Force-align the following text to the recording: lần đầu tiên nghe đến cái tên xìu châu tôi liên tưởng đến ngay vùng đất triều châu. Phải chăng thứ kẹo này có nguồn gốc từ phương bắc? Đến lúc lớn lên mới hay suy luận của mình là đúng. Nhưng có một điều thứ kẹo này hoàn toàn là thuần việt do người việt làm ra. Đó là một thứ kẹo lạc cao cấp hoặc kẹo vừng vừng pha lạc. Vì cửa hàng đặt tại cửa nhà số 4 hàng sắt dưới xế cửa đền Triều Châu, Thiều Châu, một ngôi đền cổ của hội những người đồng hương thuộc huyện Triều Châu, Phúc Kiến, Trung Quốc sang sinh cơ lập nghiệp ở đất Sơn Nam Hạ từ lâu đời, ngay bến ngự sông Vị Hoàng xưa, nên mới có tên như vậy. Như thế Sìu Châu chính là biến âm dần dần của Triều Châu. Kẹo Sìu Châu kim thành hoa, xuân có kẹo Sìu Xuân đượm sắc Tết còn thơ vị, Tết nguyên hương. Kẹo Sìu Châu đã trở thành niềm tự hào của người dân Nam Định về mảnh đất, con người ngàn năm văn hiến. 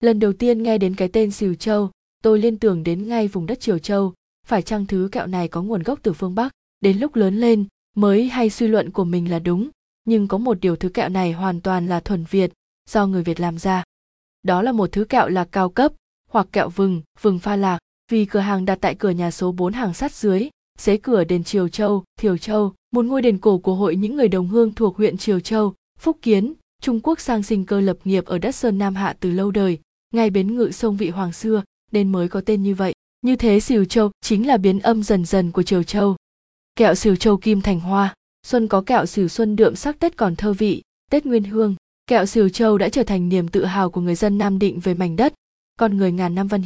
lần 0.00 0.20
đầu 0.20 0.32
tiên 0.32 0.62
nghe 0.62 0.78
đến 0.78 0.94
cái 0.94 1.08
tên 1.08 1.30
xìu 1.30 1.54
châu 1.54 1.90
tôi 2.22 2.38
liên 2.38 2.58
tưởng 2.58 2.82
đến 2.82 3.08
ngay 3.08 3.28
vùng 3.28 3.46
đất 3.46 3.60
triều 3.60 3.78
châu. 3.78 4.14
Phải 4.46 4.62
chăng 4.62 4.86
thứ 4.86 5.08
kẹo 5.12 5.26
này 5.26 5.48
có 5.48 5.62
nguồn 5.62 5.82
gốc 5.82 5.98
từ 6.02 6.12
phương 6.12 6.34
bắc? 6.34 6.52
Đến 6.80 6.98
lúc 6.98 7.16
lớn 7.16 7.36
lên 7.36 7.64
mới 7.96 8.28
hay 8.28 8.50
suy 8.50 8.68
luận 8.68 8.90
của 8.90 9.04
mình 9.04 9.30
là 9.30 9.38
đúng. 9.38 9.68
Nhưng 10.04 10.28
có 10.28 10.38
một 10.38 10.60
điều 10.60 10.76
thứ 10.76 10.88
kẹo 10.88 11.08
này 11.08 11.32
hoàn 11.32 11.60
toàn 11.60 11.86
là 11.86 12.00
thuần 12.00 12.24
việt 12.24 12.52
do 12.90 13.06
người 13.06 13.22
việt 13.22 13.40
làm 13.40 13.58
ra. 13.58 13.84
Đó 14.42 14.62
là 14.62 14.72
một 14.72 14.92
thứ 14.92 15.04
kẹo 15.04 15.28
lạc 15.28 15.48
cao 15.52 15.68
cấp 15.68 15.92
hoặc 16.30 16.46
kẹo 16.52 16.68
vừng 16.68 17.02
vừng 17.20 17.38
pha 17.38 17.56
lạc. 17.56 17.78
Vì 18.10 18.24
cửa 18.24 18.40
hàng 18.40 18.64
đặt 18.64 18.78
tại 18.80 18.94
cửa 18.94 19.10
nhà 19.10 19.30
số 19.30 19.52
4 19.52 19.72
hàng 19.72 19.94
sắt 19.94 20.12
dưới 20.12 20.48
xế 20.78 20.96
cửa 20.96 21.24
đền 21.24 21.44
Triều 21.44 21.68
Châu, 21.68 22.04
Thiều 22.20 22.36
Châu, 22.36 22.74
một 22.90 23.04
ngôi 23.04 23.22
đền 23.22 23.38
cổ 23.38 23.58
của 23.58 23.74
hội 23.74 23.96
những 23.96 24.16
người 24.16 24.28
đồng 24.28 24.48
hương 24.48 24.74
thuộc 24.74 24.96
huyện 24.96 25.16
Triều 25.16 25.40
Châu, 25.40 25.74
Phúc 25.98 26.18
Kiến, 26.22 26.54
Trung 26.82 27.00
Quốc 27.00 27.20
sang 27.20 27.42
sinh 27.42 27.66
cơ 27.66 27.80
lập 27.80 27.96
nghiệp 28.04 28.24
ở 28.24 28.38
đất 28.38 28.54
Sơn 28.54 28.78
Nam 28.78 28.94
Hạ 28.94 29.16
từ 29.20 29.30
lâu 29.30 29.50
đời, 29.50 29.78
ngay 30.16 30.30
bến 30.30 30.56
ngự 30.56 30.70
sông 30.70 30.96
Vị 30.96 31.10
Hoàng 31.10 31.32
xưa, 31.32 31.62
nên 31.92 32.12
mới 32.12 32.28
có 32.28 32.40
tên 32.40 32.62
như 32.62 32.74
vậy. 32.74 32.92
Như 33.22 33.36
thế 33.36 33.60
Sìu 33.60 33.84
Châu 33.84 34.10
chính 34.20 34.46
là 34.46 34.56
biến 34.56 34.78
âm 34.78 35.02
dần 35.02 35.24
dần 35.24 35.52
của 35.52 35.62
Triều 35.62 35.82
Châu. 35.82 36.16
Kẹo 36.76 36.94
Sìu 36.94 37.16
Châu 37.16 37.36
kim 37.36 37.60
thành 37.60 37.80
hoa, 37.80 38.14
xuân 38.46 38.68
có 38.68 38.80
kẹo 38.80 39.06
Sìu 39.06 39.28
Xuân 39.28 39.56
đượm 39.56 39.76
sắc 39.76 39.98
Tết 39.98 40.16
còn 40.16 40.36
thơ 40.36 40.52
vị, 40.52 40.82
Tết 41.10 41.26
nguyên 41.26 41.44
hương. 41.44 41.74
Kẹo 42.06 42.26
Sìu 42.26 42.48
Châu 42.48 42.78
đã 42.78 42.88
trở 42.88 43.02
thành 43.02 43.28
niềm 43.28 43.48
tự 43.48 43.64
hào 43.64 43.90
của 43.90 44.00
người 44.00 44.14
dân 44.14 44.38
Nam 44.38 44.58
Định 44.58 44.80
về 44.80 44.94
mảnh 44.94 45.16
đất, 45.16 45.34
con 45.78 45.96
người 45.96 46.12
ngàn 46.12 46.34
năm 46.34 46.48
văn 46.48 46.62
hiến. 46.62 46.64